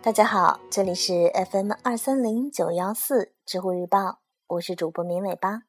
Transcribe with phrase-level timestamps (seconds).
[0.00, 5.64] 大家好，这里是 FM 二三零九幺四知乎日报，我是主播绵尾巴。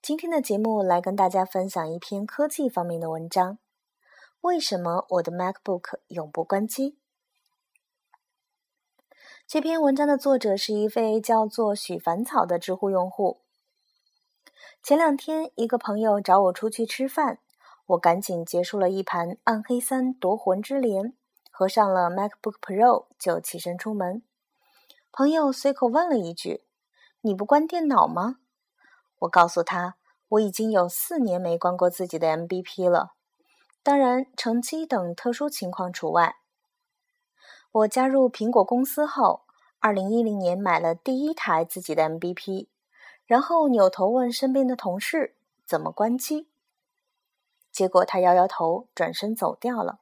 [0.00, 3.58] 今天的节目来跟大家分享一篇科技方面的文章：
[4.40, 6.96] 为什么我的 MacBook 永不关机？
[9.46, 13.42] 这篇文章的作者是一位叫做许凡草的知乎用户。
[14.82, 17.40] 前两天，一个朋友找我出去吃饭，
[17.88, 21.04] 我赶紧结束了一盘《暗黑三：夺魂之镰》，
[21.60, 24.22] 合上了 MacBook Pro，就起身出门。
[25.12, 26.64] 朋友随口问了一句
[27.20, 28.38] ：“你不关电脑吗？”
[29.20, 29.96] 我告诉他，
[30.30, 33.12] 我已经有四年没关过自己的 MBP 了，
[33.82, 36.36] 当然乘机等特殊情况除外。
[37.72, 39.42] 我加入苹果公司后，
[39.80, 42.68] 二零一零年买了第一台自己的 MBP，
[43.26, 46.48] 然后扭头问身边的同事怎么关机，
[47.70, 49.98] 结果他摇摇头，转身走掉了。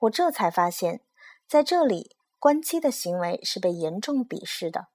[0.00, 1.00] 我这才发现，
[1.46, 4.86] 在这里关机的行为是被严重鄙视的。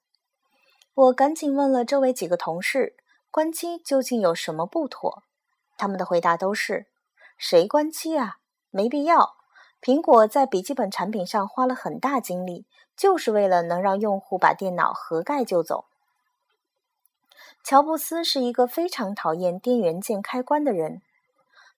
[0.94, 2.96] 我赶紧问了周围几个同事，
[3.30, 5.24] 关机究竟有什么不妥？
[5.78, 6.88] 他们的回答都是：
[7.38, 8.38] 谁关机啊？
[8.72, 9.36] 没必要。
[9.82, 12.66] 苹果在笔记本产品上花了很大精力，
[12.98, 15.86] 就是为了能让用户把电脑合盖就走。
[17.64, 21.02] 乔布斯是一个非常讨厌电源键开关的人。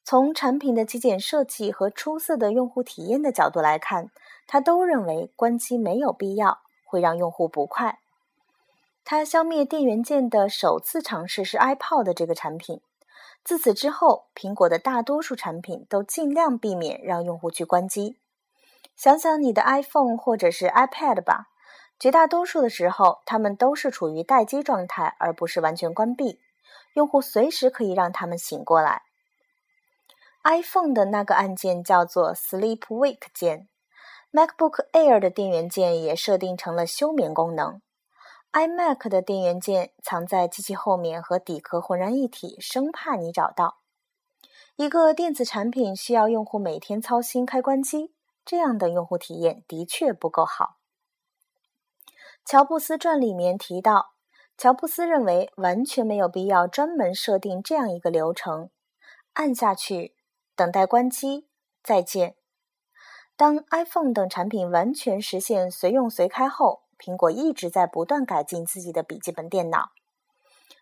[0.09, 4.09] 从产品的极简设计和出色的用户体验的角度来看，
[4.47, 7.99] 他都认为关机没有必要，会让用户不快。
[9.03, 12.79] 他消灭电源键的首次尝试是 iPod 这个产品。
[13.43, 18.15] 自此之后，苹果的大多数产品都尽量避免让用户去关机。
[18.95, 21.49] 想想你的 iPhone 或者是 iPad 吧，
[21.99, 26.39] 绝大多数的时候，它们都是处于待机状态，而不是完全关闭。
[26.93, 29.01] 用户随时可以让它们醒过来。
[30.43, 33.67] iPhone 的那个按键叫做 Sleep Wake 键
[34.31, 37.81] ，MacBook Air 的电源键也设定成了休眠功能。
[38.53, 43.79] iMac 的电源键藏在机器后面和底壳浑然一体，生怕你找到。
[44.77, 48.13] 一个电子产品需要用户每天操心开关机，
[48.45, 50.77] 这样的用户体验的确不够好。
[52.45, 54.13] 乔布斯传里面提到，
[54.57, 58.69] 乔布斯认为完全没有必要专门设定这样一个流程：
[59.33, 60.15] 按下去，
[60.57, 61.45] 等待关机，
[61.83, 62.35] 再见。
[63.35, 69.91] 当 iPhone 等产品完全实现随用随开后，苹果一直在不断改进自己的笔记本电脑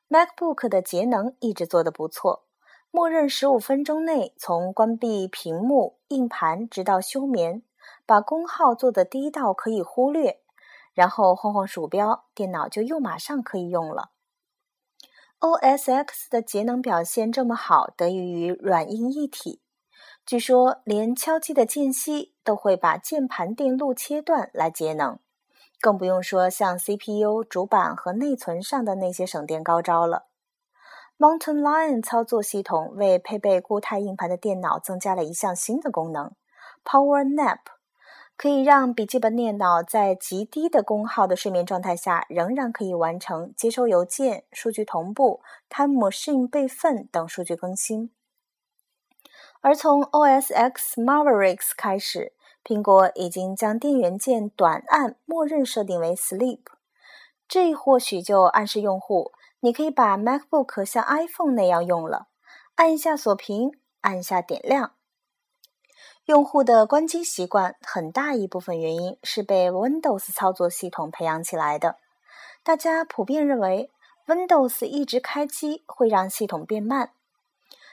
[0.08, 2.46] ，MacBook 的节能一直做得不错，
[2.90, 7.62] 默认十五分钟内从关闭屏幕、硬盘直到休眠，
[8.06, 10.40] 把功耗做得低到可以忽略，
[10.94, 14.12] 然后晃晃鼠标，电脑就又马上可以用了。
[15.42, 19.60] OS X 的节能表现这么好，得益于软硬一体，
[20.26, 25.20] 据说连敲击的间隙都会把键盘电路切断来节能。
[25.80, 30.26] 更不用说像 CPU、主板和内存上的那些省电高招了。
[31.20, 36.34] Mountain Lion 操作系统为配备固态硬盘的电脑增加了一项新的功能
[36.84, 37.60] ：Power Nap，
[38.36, 48.10] 可以让笔记本电脑在极低的功耗的睡眠状态下，仍然可以完成接收邮件、数据同步、Time Machine 备份等数据更新。
[49.66, 52.34] 而从 OS X Mavericks 开始。
[52.64, 56.60] 苹果已经将电源键短按默认设定为 Sleep，
[57.48, 59.32] 这或许就暗示用户，
[59.62, 62.28] 你可以把 MacBook 像 iPhone 那样用了，
[62.76, 63.72] 按一下锁屏，
[64.02, 64.92] 按一下点亮。
[66.26, 71.98] 用户的关机习惯很大一部分原因是被 Windows 操作系统培养起来的，
[72.64, 73.90] 大家普遍认为
[74.28, 77.12] Windows 一直开机会让系统变慢。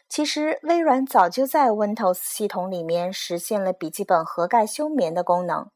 [0.08, 5.70] 其实，微软早就在 Windows 系统里面实现了笔记本盒盖休眠的功能，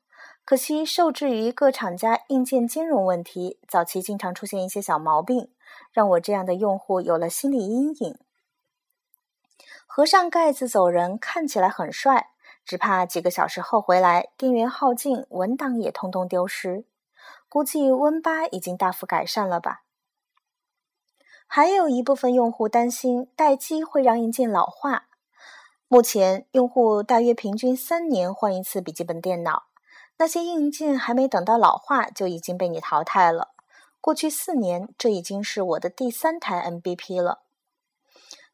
[0.44, 5.50] 可惜受制于各厂家硬件兼容问题，早期经常出现一些小毛病，
[5.90, 8.18] 让我这样的用户有了心理阴影。
[9.86, 12.28] 合上盖子走人看起来很帅，
[12.64, 16.84] 只怕几个小时后回来，电源耗尽，文档也通通丢失。
[17.48, 19.85] 估计 Win 八已经大幅改善了吧。
[21.46, 25.06] 还有一部分用户担心待机会让硬件老化。
[25.88, 29.64] 目前，用户大约平均三年换一次笔记本电脑，
[30.18, 33.54] 那些硬件还没等到老化就已经被你淘汰了。
[34.00, 37.42] 过去四年，这已经是我的第三台 MBP 了。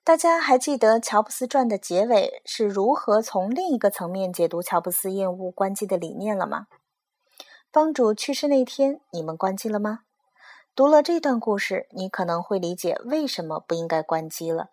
[0.05, 6.67] 大家还记得《乔布斯传》的结尾是如何从另一个层面解读乔布斯厌恶关机的理念了吗？
[7.71, 10.01] 帮主去世那天，你们关机了吗？
[10.75, 14.71] 读了这段故事，你可能会理解为什么不应该关机了。